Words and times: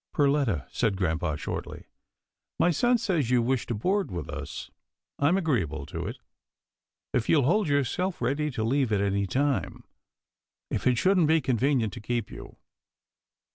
"Perletta," 0.15 0.65
said 0.71 0.95
grampa, 0.97 1.37
shortly," 1.37 1.85
my 2.59 2.71
son 2.71 2.97
says 2.97 3.29
you 3.29 3.39
wish 3.43 3.67
to 3.67 3.75
board 3.75 4.09
with 4.09 4.29
us. 4.31 4.71
I'm 5.19 5.37
agreeable 5.37 5.85
to 5.85 6.07
it, 6.07 6.17
if 7.13 7.29
you'll 7.29 7.43
hold 7.43 7.67
yourself 7.67 8.19
ready 8.19 8.49
to 8.49 8.63
leave 8.63 8.91
at 8.91 8.99
any 8.99 9.27
time, 9.27 9.83
if 10.71 10.87
it 10.87 10.97
shouldn't 10.97 11.27
be 11.27 11.39
convenient 11.39 11.93
to 11.93 12.01
keep 12.01 12.31
you." 12.31 12.57